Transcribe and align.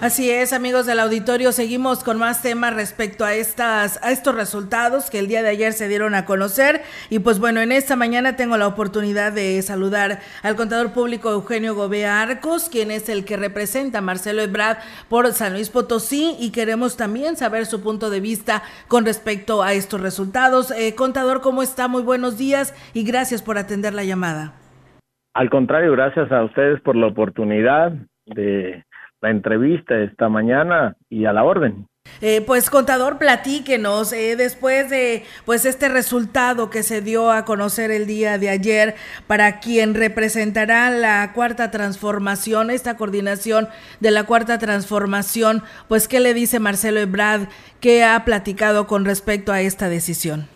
Así 0.00 0.30
es, 0.30 0.52
amigos 0.52 0.86
del 0.86 1.00
auditorio, 1.00 1.50
seguimos 1.50 2.04
con 2.04 2.20
más 2.20 2.40
temas 2.40 2.72
respecto 2.72 3.24
a 3.24 3.34
estas 3.34 4.00
a 4.04 4.12
estos 4.12 4.32
resultados 4.32 5.10
que 5.10 5.18
el 5.18 5.26
día 5.26 5.42
de 5.42 5.48
ayer 5.48 5.72
se 5.72 5.88
dieron 5.88 6.14
a 6.14 6.24
conocer 6.24 6.82
y 7.10 7.18
pues 7.18 7.40
bueno, 7.40 7.60
en 7.60 7.72
esta 7.72 7.96
mañana 7.96 8.36
tengo 8.36 8.56
la 8.56 8.68
oportunidad 8.68 9.32
de 9.32 9.60
saludar 9.60 10.20
al 10.44 10.54
contador 10.54 10.92
público 10.92 11.32
Eugenio 11.32 11.74
Gobea 11.74 12.22
Arcos, 12.22 12.68
quien 12.68 12.92
es 12.92 13.08
el 13.08 13.24
que 13.24 13.36
representa 13.36 13.98
a 13.98 14.00
Marcelo 14.00 14.40
Ebrard 14.40 14.76
por 15.08 15.26
San 15.32 15.54
Luis 15.54 15.68
Potosí 15.68 16.36
y 16.38 16.52
queremos 16.52 16.96
también 16.96 17.36
saber 17.36 17.66
su 17.66 17.82
punto 17.82 18.08
de 18.08 18.20
vista 18.20 18.62
con 18.86 19.04
respecto 19.04 19.64
a 19.64 19.72
estos 19.72 20.00
resultados. 20.00 20.70
Eh, 20.70 20.94
contador, 20.94 21.40
¿cómo 21.40 21.60
está? 21.60 21.88
Muy 21.88 22.04
buenos 22.04 22.38
días 22.38 22.72
y 22.94 23.02
gracias 23.02 23.42
por 23.42 23.58
atender 23.58 23.94
la 23.94 24.04
llamada. 24.04 24.52
Al 25.34 25.50
contrario, 25.50 25.90
gracias 25.90 26.30
a 26.30 26.44
ustedes 26.44 26.80
por 26.82 26.94
la 26.94 27.08
oportunidad 27.08 27.92
de 28.26 28.84
la 29.20 29.30
entrevista 29.30 29.98
esta 29.98 30.28
mañana 30.28 30.96
y 31.08 31.24
a 31.24 31.32
la 31.32 31.44
orden. 31.44 31.86
Eh, 32.20 32.42
pues 32.44 32.70
contador, 32.70 33.18
platíquenos, 33.18 34.12
eh, 34.12 34.34
después 34.36 34.90
de 34.90 35.22
pues 35.44 35.64
este 35.64 35.88
resultado 35.88 36.70
que 36.70 36.82
se 36.82 37.00
dio 37.00 37.30
a 37.30 37.44
conocer 37.44 37.90
el 37.90 38.06
día 38.06 38.38
de 38.38 38.48
ayer 38.48 38.94
para 39.26 39.60
quien 39.60 39.94
representará 39.94 40.90
la 40.90 41.32
cuarta 41.32 41.70
transformación, 41.70 42.70
esta 42.70 42.96
coordinación 42.96 43.68
de 44.00 44.10
la 44.10 44.24
cuarta 44.24 44.58
transformación, 44.58 45.62
pues 45.86 46.08
qué 46.08 46.18
le 46.18 46.34
dice 46.34 46.58
Marcelo 46.58 46.98
Ebrard, 46.98 47.48
qué 47.80 48.02
ha 48.04 48.24
platicado 48.24 48.86
con 48.86 49.04
respecto 49.04 49.52
a 49.52 49.60
esta 49.60 49.88
decisión. 49.88 50.46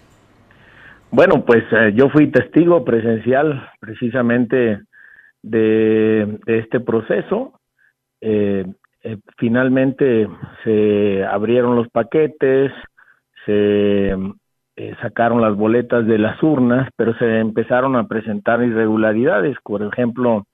Bueno, 1.11 1.45
pues 1.45 1.63
eh, 1.71 1.93
yo 1.95 2.09
fui 2.09 2.29
testigo 2.33 2.85
presencial 2.85 3.71
precisamente 3.79 4.81
de 5.43 6.39
este 6.47 6.81
proceso 6.81 7.61
eh, 8.23 8.65
eh, 9.03 9.19
finalmente 9.37 10.29
se 10.63 11.25
abrieron 11.25 11.75
los 11.75 11.89
paquetes, 11.89 12.73
se 13.45 14.17
eh, 14.77 14.95
sacaron 15.03 15.43
las 15.43 15.57
boletas 15.57 16.07
de 16.07 16.19
las 16.19 16.41
urnas, 16.41 16.89
pero 16.97 17.15
se 17.19 17.41
empezaron 17.41 17.97
a 17.97 18.07
presentar 18.07 18.63
irregularidades, 18.63 19.57
por 19.65 19.83
ejemplo, 19.83 20.45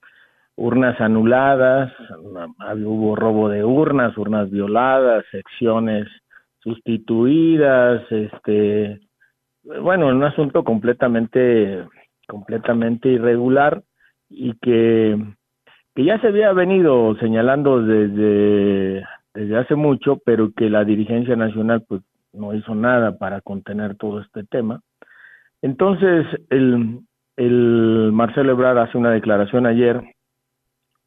urnas 0.56 0.98
anuladas, 0.98 1.92
hubo 2.84 3.14
robo 3.14 3.50
de 3.50 3.62
urnas, 3.64 4.16
urnas 4.16 4.50
violadas, 4.50 5.24
secciones 5.30 6.08
sustituidas, 6.61 8.02
este, 8.11 8.98
bueno, 9.62 10.08
un 10.08 10.24
asunto 10.24 10.64
completamente, 10.64 11.84
completamente 12.27 13.11
irregular 13.11 13.83
y 14.30 14.55
que 14.55 15.16
que 15.99 16.05
ya 16.05 16.21
se 16.21 16.29
había 16.29 16.53
venido 16.53 17.17
señalando 17.17 17.83
desde, 17.83 19.05
desde 19.35 19.57
hace 19.57 19.75
mucho, 19.75 20.21
pero 20.25 20.53
que 20.53 20.71
la 20.71 20.85
dirigencia 20.85 21.35
nacional 21.35 21.85
pues 21.89 22.03
no 22.33 22.55
hizo 22.55 22.73
nada 22.77 23.19
para 23.19 23.41
contener 23.41 23.97
todo 23.97 24.21
este 24.21 24.45
tema. 24.45 24.81
Entonces, 25.61 26.25
el, 26.51 27.01
el 27.35 28.11
Marcelo 28.13 28.53
Ebrard 28.53 28.79
hace 28.79 28.97
una 28.97 29.11
declaración 29.11 29.67
ayer, 29.67 30.01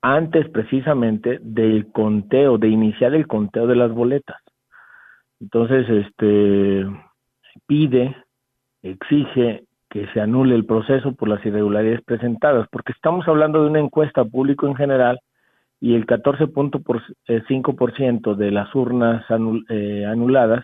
antes 0.02 0.50
precisamente 0.50 1.39
del 1.42 1.89
conteo, 1.94 2.57
de 2.57 2.68
iniciar 2.68 3.13
el 3.13 3.28
conteo 3.28 3.68
de 3.68 3.75
las 3.78 3.94
boletas. 3.94 4.41
Entonces, 5.40 5.88
este 5.88 6.85
pide, 7.66 8.13
exige 8.81 9.63
que 9.91 10.07
se 10.13 10.22
anule 10.22 10.56
el 10.56 10.66
proceso 10.66 11.13
por 11.13 11.28
las 11.28 11.46
irregularidades 11.46 12.02
presentadas, 12.06 12.66
porque 12.72 12.94
estamos 12.94 13.28
hablando 13.28 13.62
de 13.62 13.69
una 13.69 13.81
encuesta 13.81 14.24
público 14.24 14.66
en 14.66 14.75
general 14.75 15.19
y 15.81 15.96
el 15.96 16.06
14.5% 16.06 18.35
de 18.35 18.51
las 18.51 18.74
urnas 18.74 19.25
eh, 19.69 20.06
anuladas, 20.06 20.63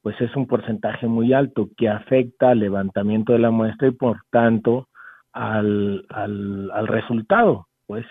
pues 0.00 0.18
es 0.22 0.34
un 0.34 0.46
porcentaje 0.46 1.06
muy 1.06 1.34
alto 1.34 1.68
que 1.76 1.90
afecta 1.90 2.48
al 2.50 2.60
levantamiento 2.60 3.34
de 3.34 3.40
la 3.40 3.50
muestra 3.50 3.88
y 3.88 3.92
por 3.92 4.20
tanto 4.30 4.88
al, 5.34 6.06
al, 6.08 6.88
resultado, 6.88 7.66
pues 7.86 8.06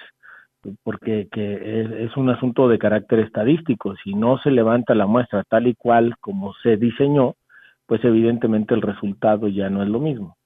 porque 0.84 1.28
que 1.32 1.82
es, 1.82 1.90
es, 1.92 2.16
un 2.18 2.30
asunto 2.30 2.68
de 2.68 2.78
carácter 2.78 3.18
estadístico. 3.20 3.96
Si 4.04 4.14
no 4.14 4.38
se 4.38 4.52
levanta 4.52 4.94
la 4.94 5.08
muestra 5.08 5.44
tal 5.44 5.66
y 5.66 5.74
cual 5.74 6.16
como 6.20 6.54
se 6.62 6.78
diseñó, 6.78 7.34
pues 7.88 8.06
evidentemente 8.06 8.76
el 8.76 8.84
resultado 8.84 9.48
ya 9.48 9.72
no 9.72 9.82
es 9.82 9.90
lo 9.90 10.00
mismo. 10.00 10.38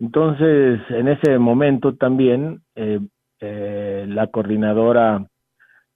Entonces, 0.00 0.80
en 0.90 1.08
ese 1.08 1.38
momento 1.38 1.94
también 1.94 2.62
eh, 2.74 3.00
eh, 3.40 4.06
la 4.08 4.26
coordinadora 4.26 5.26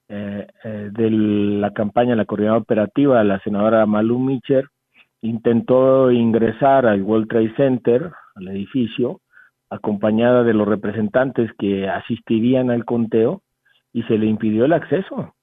eh, 0.09 0.47
de 0.65 1.11
la 1.11 1.73
campaña, 1.73 2.15
la 2.15 2.25
coordinadora 2.25 2.63
operativa, 2.63 3.25
la 3.25 3.41
senadora 3.41 3.87
Malu 3.87 4.19
Mitcher, 4.19 4.67
intentó 5.21 6.13
ingresar 6.13 6.87
al 6.87 7.03
World 7.03 7.29
Trade 7.29 7.55
Center, 7.57 8.13
al 8.37 8.49
edificio, 8.49 9.21
acompañada 9.69 10.45
de 10.45 10.55
los 10.55 10.67
representantes 10.67 11.51
que 11.59 11.89
asistirían 11.89 12.71
al 12.71 12.85
conteo 12.85 13.43
y 13.93 14.05
se 14.05 14.17
le 14.17 14.27
impidió 14.27 14.65
el 14.65 14.73
acceso. 14.73 15.35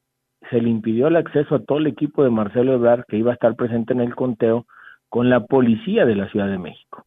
Se 0.49 0.61
le 0.61 0.69
impidió 0.69 1.07
el 1.07 1.17
acceso 1.17 1.55
a 1.55 1.63
todo 1.63 1.79
el 1.79 1.87
equipo 1.87 2.23
de 2.23 2.29
Marcelo 2.29 2.73
Ebrard 2.73 3.03
que 3.07 3.17
iba 3.17 3.31
a 3.31 3.33
estar 3.33 3.55
presente 3.55 3.93
en 3.93 4.01
el 4.01 4.15
conteo 4.15 4.65
con 5.09 5.29
la 5.29 5.41
policía 5.41 6.05
de 6.05 6.15
la 6.15 6.29
Ciudad 6.29 6.47
de 6.47 6.57
México 6.57 7.05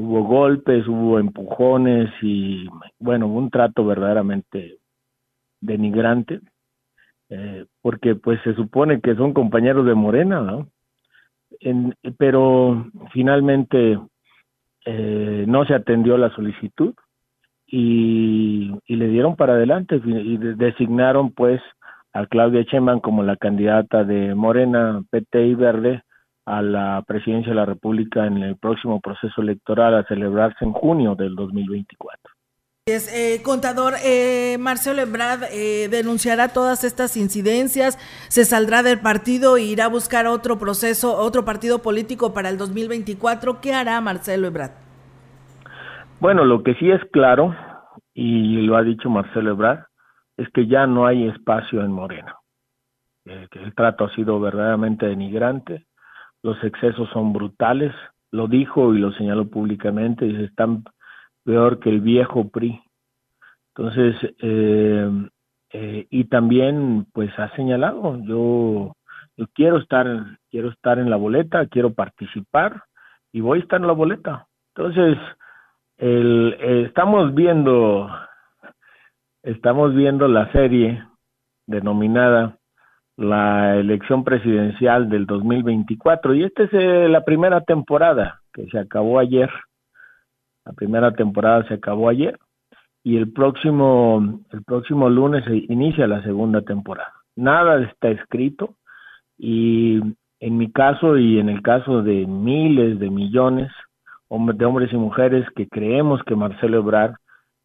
hubo 0.00 0.24
golpes, 0.24 0.88
hubo 0.88 1.18
empujones 1.18 2.10
y 2.22 2.66
bueno, 2.98 3.26
un 3.26 3.50
trato 3.50 3.84
verdaderamente 3.84 4.78
denigrante, 5.60 6.40
eh, 7.28 7.66
porque 7.82 8.14
pues 8.14 8.40
se 8.42 8.54
supone 8.54 9.00
que 9.00 9.14
son 9.14 9.34
compañeros 9.34 9.84
de 9.86 9.94
Morena, 9.94 10.40
¿no? 10.40 10.68
pero 12.16 12.90
finalmente 13.12 13.98
eh, 14.86 15.44
no 15.46 15.66
se 15.66 15.74
atendió 15.74 16.16
la 16.16 16.30
solicitud 16.30 16.94
y, 17.66 18.72
y, 18.86 18.96
le 18.96 19.08
dieron 19.08 19.36
para 19.36 19.54
adelante 19.54 20.00
y 20.02 20.38
designaron 20.38 21.32
pues 21.32 21.60
a 22.14 22.24
Claudia 22.26 22.62
Sheinbaum 22.62 23.00
como 23.00 23.22
la 23.22 23.36
candidata 23.36 24.04
de 24.04 24.34
Morena, 24.34 25.02
PT 25.10 25.48
y 25.48 25.54
Verde 25.54 26.02
a 26.50 26.62
la 26.62 27.02
presidencia 27.06 27.50
de 27.50 27.56
la 27.56 27.64
República 27.64 28.26
en 28.26 28.38
el 28.38 28.56
próximo 28.56 29.00
proceso 29.00 29.40
electoral 29.40 29.94
a 29.94 30.04
celebrarse 30.04 30.64
en 30.64 30.72
junio 30.72 31.14
del 31.14 31.36
2024. 31.36 32.18
Es, 32.86 33.06
eh, 33.14 33.40
contador, 33.44 33.92
eh, 34.04 34.56
Marcelo 34.58 35.02
Ebrard 35.02 35.44
eh, 35.52 35.88
denunciará 35.88 36.48
todas 36.48 36.82
estas 36.82 37.16
incidencias, 37.16 37.98
se 38.28 38.44
saldrá 38.44 38.82
del 38.82 38.98
partido 38.98 39.56
e 39.56 39.62
irá 39.62 39.84
a 39.84 39.88
buscar 39.88 40.26
otro 40.26 40.58
proceso, 40.58 41.16
otro 41.16 41.44
partido 41.44 41.82
político 41.82 42.34
para 42.34 42.48
el 42.48 42.58
2024. 42.58 43.60
¿Qué 43.60 43.74
hará 43.74 44.00
Marcelo 44.00 44.48
Ebrard? 44.48 44.72
Bueno, 46.18 46.44
lo 46.44 46.64
que 46.64 46.74
sí 46.74 46.90
es 46.90 47.00
claro, 47.12 47.54
y 48.12 48.62
lo 48.62 48.76
ha 48.76 48.82
dicho 48.82 49.08
Marcelo 49.08 49.50
Ebrard, 49.50 49.84
es 50.36 50.48
que 50.50 50.66
ya 50.66 50.86
no 50.86 51.06
hay 51.06 51.28
espacio 51.28 51.82
en 51.82 51.92
Morena. 51.92 52.34
que 53.24 53.62
el 53.62 53.74
trato 53.74 54.06
ha 54.06 54.14
sido 54.16 54.40
verdaderamente 54.40 55.06
denigrante, 55.06 55.86
los 56.42 56.62
excesos 56.64 57.08
son 57.10 57.32
brutales, 57.32 57.94
lo 58.30 58.46
dijo 58.46 58.94
y 58.94 58.98
lo 58.98 59.12
señaló 59.12 59.48
públicamente, 59.48 60.24
dice, 60.24 60.44
están 60.44 60.84
peor 61.44 61.80
que 61.80 61.90
el 61.90 62.00
viejo 62.00 62.48
PRI. 62.48 62.80
Entonces, 63.74 64.16
eh, 64.40 65.10
eh, 65.72 66.06
y 66.10 66.24
también, 66.24 67.06
pues 67.12 67.30
ha 67.38 67.54
señalado, 67.54 68.18
yo, 68.24 68.96
quiero 69.54 69.78
estar, 69.78 70.06
quiero 70.50 70.70
estar 70.70 70.98
en 70.98 71.10
la 71.10 71.16
boleta, 71.16 71.66
quiero 71.66 71.94
participar 71.94 72.82
y 73.32 73.40
voy 73.40 73.58
a 73.58 73.62
estar 73.62 73.80
en 73.80 73.86
la 73.86 73.92
boleta. 73.92 74.46
Entonces, 74.74 75.18
el, 75.98 76.56
eh, 76.60 76.82
estamos 76.86 77.34
viendo, 77.34 78.08
estamos 79.42 79.94
viendo 79.94 80.28
la 80.28 80.50
serie 80.52 81.04
denominada 81.66 82.59
la 83.20 83.76
elección 83.76 84.24
presidencial 84.24 85.10
del 85.10 85.26
2024 85.26 86.34
y 86.34 86.44
esta 86.44 86.62
es 86.62 86.70
eh, 86.72 87.06
la 87.08 87.22
primera 87.22 87.60
temporada 87.60 88.40
que 88.50 88.66
se 88.68 88.78
acabó 88.78 89.18
ayer. 89.18 89.50
La 90.64 90.72
primera 90.72 91.12
temporada 91.12 91.66
se 91.68 91.74
acabó 91.74 92.08
ayer 92.08 92.38
y 93.04 93.18
el 93.18 93.30
próximo 93.32 94.40
el 94.52 94.64
próximo 94.64 95.10
lunes 95.10 95.44
se 95.44 95.54
inicia 95.68 96.06
la 96.06 96.22
segunda 96.22 96.62
temporada. 96.62 97.12
Nada 97.36 97.82
está 97.82 98.08
escrito 98.08 98.76
y 99.36 100.00
en 100.40 100.56
mi 100.56 100.72
caso 100.72 101.18
y 101.18 101.38
en 101.38 101.50
el 101.50 101.60
caso 101.60 102.02
de 102.02 102.26
miles 102.26 102.98
de 102.98 103.10
millones 103.10 103.70
de 104.30 104.64
hombres 104.64 104.92
y 104.94 104.96
mujeres 104.96 105.46
que 105.54 105.68
creemos 105.68 106.22
que 106.24 106.36
Marcelo 106.36 106.78
Ebrard 106.78 107.16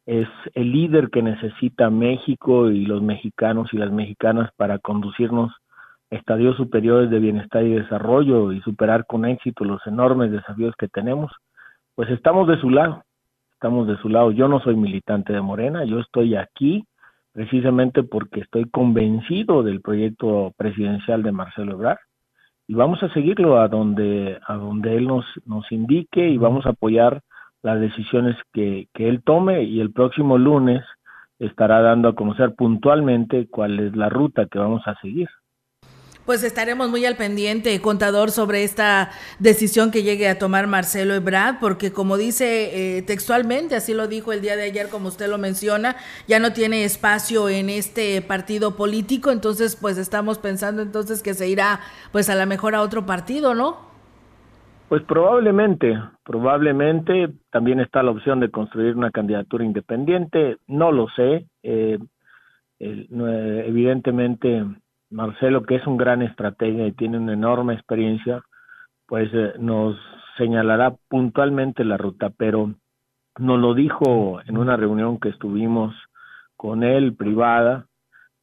es 0.06 0.28
el 0.54 0.72
líder 0.72 1.10
que 1.10 1.22
necesita 1.22 1.90
México 1.90 2.70
y 2.70 2.86
los 2.86 3.02
mexicanos 3.02 3.74
y 3.74 3.78
las 3.78 3.92
mexicanas 3.92 4.52
para 4.56 4.78
conducirnos 4.80 5.52
a 6.12 6.16
estadios 6.16 6.56
superiores 6.58 7.10
de 7.10 7.20
bienestar 7.20 7.64
y 7.64 7.74
desarrollo 7.74 8.52
y 8.52 8.62
superar 8.62 9.06
con 9.08 9.26
éxito 9.26 9.64
los 9.66 9.86
enormes 9.88 10.32
desafíos 10.32 10.76
que 10.78 10.88
tenemos, 10.88 11.32
pues 11.96 12.10
estamos 12.12 12.48
de 12.48 12.60
su 12.60 12.70
lado, 12.70 13.04
estamos 13.54 13.88
de 13.88 13.98
su 13.98 14.10
lado. 14.10 14.32
Yo 14.32 14.48
no 14.48 14.60
soy 14.60 14.76
militante 14.76 15.34
de 15.34 15.42
Morena, 15.42 15.84
yo 15.86 16.00
estoy 16.00 16.36
aquí 16.36 16.86
precisamente 17.32 18.04
porque 18.04 18.42
estoy 18.42 18.70
convencido 18.70 19.64
del 19.64 19.82
proyecto 19.82 20.54
presidencial 20.56 21.24
de 21.24 21.32
Marcelo 21.32 21.74
Ebrard 21.74 21.98
y 22.68 22.76
vamos 22.76 23.02
a 23.04 23.10
seguirlo 23.14 23.60
a 23.60 23.68
donde 23.68 24.40
a 24.48 24.56
donde 24.56 24.96
él 24.96 25.08
nos 25.08 25.26
nos 25.46 25.70
indique 25.72 26.30
y 26.30 26.38
vamos 26.38 26.66
a 26.66 26.70
apoyar 26.70 27.22
las 27.66 27.82
decisiones 27.82 28.36
que, 28.54 28.90
que 28.94 29.10
él 29.10 29.24
tome 29.24 29.64
y 29.64 29.80
el 29.82 29.92
próximo 29.92 30.38
lunes 30.38 30.84
estará 31.40 31.82
dando 31.82 32.10
a 32.10 32.16
conocer 32.16 32.54
puntualmente 32.54 33.48
cuál 33.50 33.80
es 33.80 33.96
la 33.96 34.08
ruta 34.08 34.46
que 34.46 34.60
vamos 34.60 34.84
a 34.86 34.94
seguir. 35.02 35.28
Pues 36.28 36.44
estaremos 36.44 36.92
muy 36.92 37.06
al 37.06 37.18
pendiente, 37.18 37.82
contador, 37.82 38.30
sobre 38.30 38.64
esta 38.64 39.10
decisión 39.40 39.90
que 39.90 40.04
llegue 40.04 40.30
a 40.30 40.38
tomar 40.38 40.68
Marcelo 40.68 41.16
Ebrard, 41.16 41.58
porque 41.60 41.92
como 41.92 42.18
dice 42.18 42.98
eh, 42.98 43.02
textualmente, 43.02 43.76
así 43.76 43.96
lo 43.96 44.08
dijo 44.08 44.32
el 44.32 44.42
día 44.42 44.56
de 44.56 44.64
ayer, 44.64 44.90
como 44.90 45.08
usted 45.08 45.28
lo 45.28 45.40
menciona, 45.40 45.96
ya 46.28 46.38
no 46.38 46.54
tiene 46.54 46.84
espacio 46.84 47.50
en 47.50 47.72
este 47.72 48.22
partido 48.22 48.76
político, 48.76 49.32
entonces 49.32 49.76
pues 49.76 49.98
estamos 49.98 50.38
pensando 50.38 50.84
entonces 50.84 51.24
que 51.24 51.34
se 51.34 51.48
irá 51.48 51.80
pues 52.12 52.30
a 52.30 52.36
lo 52.36 52.46
mejor 52.46 52.76
a 52.76 52.82
otro 52.82 53.08
partido, 53.08 53.56
¿no? 53.56 53.95
Pues 54.88 55.02
probablemente, 55.04 56.00
probablemente 56.24 57.34
también 57.52 57.80
está 57.80 58.04
la 58.04 58.12
opción 58.12 58.40
de 58.40 58.52
construir 58.52 58.96
una 58.96 59.10
candidatura 59.10 59.66
independiente, 59.66 60.58
no 60.68 60.92
lo 60.92 61.08
sé, 61.10 61.48
eh, 61.64 61.98
evidentemente 62.80 64.64
Marcelo, 65.10 65.64
que 65.64 65.76
es 65.76 65.88
un 65.88 65.98
gran 65.98 66.22
estratega 66.22 66.86
y 66.86 66.92
tiene 66.92 67.18
una 67.18 67.34
enorme 67.34 67.74
experiencia, 67.74 68.44
pues 69.08 69.30
eh, 69.34 69.54
nos 69.60 69.98
señalará 70.38 70.96
puntualmente 71.10 71.84
la 71.84 71.98
ruta, 71.98 72.30
pero 72.30 72.76
nos 73.40 73.60
lo 73.60 73.74
dijo 73.74 74.40
en 74.46 74.58
una 74.58 74.78
reunión 74.78 75.20
que 75.20 75.30
estuvimos 75.30 75.96
con 76.56 76.84
él 76.84 77.16
privada, 77.16 77.88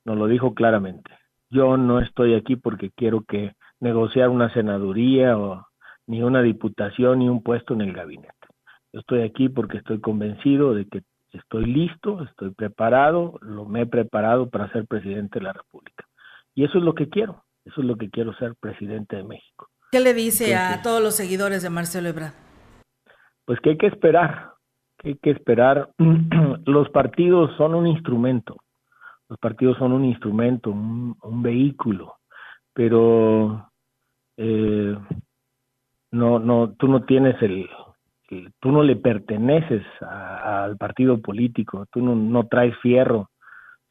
nos 0.04 0.18
lo 0.18 0.26
dijo 0.26 0.54
claramente. 0.54 1.10
Yo 1.50 1.76
no 1.76 2.00
estoy 2.00 2.34
aquí 2.34 2.56
porque 2.56 2.90
quiero 2.90 3.22
que 3.22 3.52
negociar 3.80 4.28
una 4.28 4.52
senaduría 4.52 5.38
o 5.38 5.66
ni 6.12 6.23
una 6.23 6.43
diputación 6.43 7.20
ni 7.20 7.29
un 7.31 7.43
puesto 7.43 7.73
en 7.73 7.81
el 7.81 7.94
gabinete. 7.94 8.35
Yo 8.93 9.00
estoy 9.00 9.23
aquí 9.23 9.49
porque 9.49 9.79
estoy 9.79 9.99
convencido 9.99 10.75
de 10.75 10.87
que 10.87 11.00
estoy 11.32 11.64
listo, 11.64 12.23
estoy 12.23 12.50
preparado, 12.50 13.38
lo 13.41 13.64
me 13.64 13.81
he 13.81 13.87
preparado 13.87 14.50
para 14.50 14.70
ser 14.73 14.87
presidente 14.87 15.38
de 15.38 15.47
la 15.47 15.55
República. 15.55 16.05
Y 16.55 16.64
eso 16.64 16.76
es 16.76 16.85
lo 16.85 16.94
que 16.94 17.09
quiero, 17.09 17.43
eso 17.64 17.81
es 17.81 17.87
lo 17.87 17.97
que 17.97 18.11
quiero 18.11 18.35
ser 18.35 18.55
presidente 18.61 19.17
de 19.17 19.25
México. 19.25 19.69
¿Qué 19.91 20.00
le 20.00 20.12
dice 20.12 20.55
a 20.55 20.82
todos 20.82 21.03
los 21.03 21.17
seguidores 21.17 21.62
de 21.62 21.70
Marcelo 21.70 22.11
Ebrard? 22.11 22.35
Pues 23.47 23.59
que 23.61 23.70
hay 23.70 23.79
que 23.79 23.87
esperar, 23.87 24.50
que 24.99 25.09
hay 25.09 25.17
que 25.17 25.31
esperar. 25.31 25.88
los 26.67 26.91
partidos 26.91 27.56
son 27.56 27.75
un 27.75 27.87
instrumento, 27.87 28.59
los 29.31 29.38
partidos 29.38 29.79
son 29.79 29.93
un 29.93 30.05
instrumento, 30.05 30.69
un, 30.69 31.43
vehículo, 31.43 32.17
pero 32.75 33.70
eh, 34.37 34.94
no, 36.12 36.38
no, 36.38 36.75
tú 36.79 36.88
no 36.88 37.03
tienes 37.05 37.41
el, 37.43 37.69
tú 38.61 38.70
no 38.70 38.82
le 38.82 38.97
perteneces 38.97 39.82
al 40.00 40.76
partido 40.76 41.20
político, 41.20 41.87
tú 41.91 42.00
no, 42.00 42.14
no 42.14 42.47
traes 42.47 42.76
fierro 42.79 43.29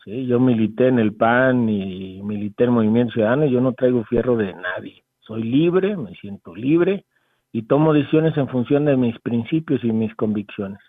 Sí, 0.04 0.26
yo 0.26 0.40
milité 0.40 0.88
en 0.88 0.98
el 0.98 1.14
PAN 1.14 1.70
y 1.70 2.24
milité 2.24 2.64
en 2.64 2.72
Movimiento 2.72 3.14
Ciudadano 3.14 3.46
y 3.46 3.52
yo 3.52 3.62
no 3.62 3.74
traigo 3.74 4.04
fierro 4.06 4.36
de 4.36 4.52
nadie. 4.54 5.04
Soy 5.20 5.44
libre, 5.44 5.96
me 5.96 6.16
siento 6.16 6.56
libre 6.56 7.06
y 7.52 7.64
tomo 7.64 7.94
decisiones 7.94 8.36
en 8.36 8.48
función 8.48 8.86
de 8.86 8.98
mis 8.98 9.20
principios 9.20 9.84
y 9.84 9.92
mis 9.92 10.16
convicciones. 10.16 10.80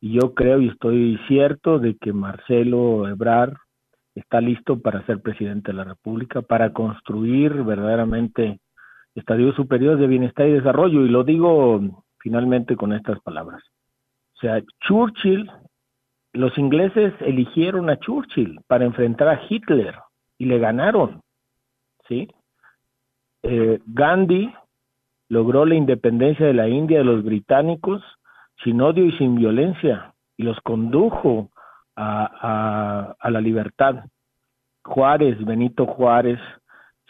Y 0.00 0.14
yo 0.14 0.34
creo 0.34 0.60
y 0.60 0.68
estoy 0.68 1.20
cierto 1.28 1.78
de 1.78 1.96
que 1.98 2.12
Marcelo 2.12 3.06
Ebrard 3.06 3.54
está 4.16 4.40
listo 4.40 4.80
para 4.80 5.06
ser 5.06 5.22
presidente 5.22 5.70
de 5.70 5.76
la 5.76 5.84
República, 5.84 6.42
para 6.42 6.72
construir 6.72 7.62
verdaderamente 7.62 8.58
estadios 9.18 9.54
superiores 9.56 10.00
de 10.00 10.06
bienestar 10.06 10.46
y 10.48 10.52
desarrollo. 10.52 11.04
Y 11.04 11.08
lo 11.08 11.24
digo 11.24 11.80
finalmente 12.18 12.76
con 12.76 12.92
estas 12.92 13.20
palabras. 13.20 13.62
O 14.36 14.40
sea, 14.40 14.62
Churchill 14.80 15.50
los 16.32 16.56
ingleses 16.58 17.12
eligieron 17.20 17.90
a 17.90 17.98
Churchill 17.98 18.60
para 18.66 18.84
enfrentar 18.84 19.28
a 19.28 19.40
Hitler 19.48 19.94
y 20.36 20.44
le 20.44 20.58
ganaron, 20.58 21.22
¿sí? 22.06 22.28
Eh, 23.42 23.80
Gandhi 23.86 24.52
logró 25.28 25.64
la 25.64 25.74
independencia 25.74 26.46
de 26.46 26.54
la 26.54 26.68
India 26.68 26.98
de 26.98 27.04
los 27.04 27.24
británicos 27.24 28.02
sin 28.62 28.80
odio 28.80 29.04
y 29.04 29.12
sin 29.18 29.36
violencia 29.36 30.14
y 30.36 30.42
los 30.42 30.60
condujo 30.60 31.50
a, 31.96 33.16
a, 33.18 33.30
la 33.30 33.40
libertad. 33.40 34.04
Juárez, 34.84 35.44
Benito 35.44 35.86
Juárez, 35.86 36.38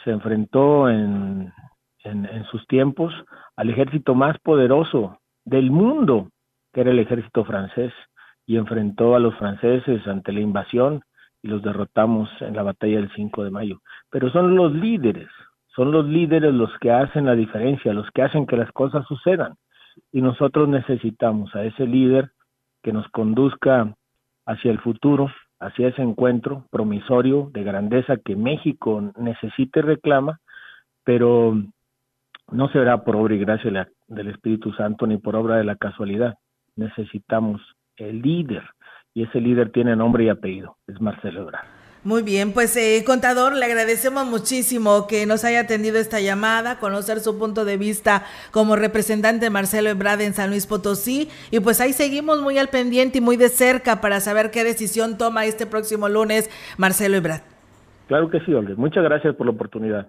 se 0.02 0.10
enfrentó 0.10 0.88
en, 0.88 1.52
en, 2.04 2.44
sus 2.44 2.66
tiempos 2.66 3.12
al 3.56 3.70
ejército 3.70 4.14
más 4.14 4.38
poderoso 4.38 5.18
del 5.44 5.70
mundo, 5.70 6.28
que 6.72 6.82
era 6.82 6.90
el 6.90 6.98
ejército 6.98 7.44
francés 7.44 7.92
y 8.46 8.56
enfrentó 8.56 9.14
a 9.14 9.18
los 9.18 9.36
franceses 9.36 10.06
ante 10.06 10.32
la 10.32 10.40
invasión 10.40 11.02
y 11.42 11.48
los 11.48 11.62
derrotamos 11.62 12.30
en 12.40 12.56
la 12.56 12.62
batalla 12.62 12.96
del 12.96 13.10
5 13.14 13.44
de 13.44 13.50
mayo. 13.50 13.80
Pero 14.10 14.30
son 14.30 14.56
los 14.56 14.72
líderes, 14.72 15.28
son 15.74 15.92
los 15.92 16.06
líderes 16.06 16.52
los 16.54 16.70
que 16.78 16.90
hacen 16.90 17.26
la 17.26 17.34
diferencia, 17.34 17.92
los 17.92 18.10
que 18.10 18.22
hacen 18.22 18.46
que 18.46 18.56
las 18.56 18.72
cosas 18.72 19.06
sucedan. 19.06 19.54
Y 20.12 20.22
nosotros 20.22 20.68
necesitamos 20.68 21.54
a 21.54 21.64
ese 21.64 21.86
líder 21.86 22.30
que 22.82 22.92
nos 22.92 23.08
conduzca 23.08 23.94
hacia 24.46 24.70
el 24.70 24.78
futuro, 24.80 25.30
hacia 25.60 25.88
ese 25.88 26.02
encuentro 26.02 26.64
promisorio 26.70 27.50
de 27.52 27.64
grandeza 27.64 28.16
que 28.16 28.36
México 28.36 29.12
necesita 29.16 29.80
y 29.80 29.82
reclama, 29.82 30.40
pero 31.04 31.56
no 32.50 32.68
será 32.70 33.04
por 33.04 33.16
obra 33.16 33.34
y 33.34 33.38
gracia 33.38 33.88
del 34.06 34.28
Espíritu 34.28 34.72
Santo 34.72 35.06
ni 35.06 35.18
por 35.18 35.36
obra 35.36 35.56
de 35.56 35.64
la 35.64 35.76
casualidad. 35.76 36.34
Necesitamos 36.76 37.60
el 37.96 38.22
líder, 38.22 38.62
y 39.14 39.24
ese 39.24 39.40
líder 39.40 39.72
tiene 39.72 39.96
nombre 39.96 40.24
y 40.24 40.28
apellido, 40.28 40.76
es 40.86 41.00
Marcelo 41.00 41.42
Ebrard. 41.42 41.66
Muy 42.04 42.22
bien, 42.22 42.52
pues 42.52 42.76
eh, 42.76 43.02
contador, 43.04 43.54
le 43.54 43.64
agradecemos 43.64 44.24
muchísimo 44.24 45.08
que 45.08 45.26
nos 45.26 45.44
haya 45.44 45.60
atendido 45.60 45.98
esta 45.98 46.20
llamada, 46.20 46.78
conocer 46.78 47.18
su 47.18 47.36
punto 47.36 47.64
de 47.64 47.76
vista 47.76 48.22
como 48.52 48.76
representante 48.76 49.46
de 49.46 49.50
Marcelo 49.50 49.90
Ebrard 49.90 50.20
en 50.20 50.32
San 50.32 50.50
Luis 50.50 50.68
Potosí 50.68 51.28
y 51.50 51.58
pues 51.58 51.80
ahí 51.80 51.92
seguimos 51.92 52.40
muy 52.40 52.56
al 52.56 52.68
pendiente 52.68 53.18
y 53.18 53.20
muy 53.20 53.36
de 53.36 53.48
cerca 53.48 54.00
para 54.00 54.20
saber 54.20 54.52
qué 54.52 54.62
decisión 54.62 55.18
toma 55.18 55.44
este 55.44 55.66
próximo 55.66 56.08
lunes 56.08 56.48
Marcelo 56.78 57.16
Ebrard. 57.16 57.42
Claro 58.06 58.30
que 58.30 58.40
sí, 58.40 58.54
Olga. 58.54 58.74
Muchas 58.76 59.02
gracias 59.02 59.34
por 59.34 59.46
la 59.46 59.52
oportunidad. 59.52 60.08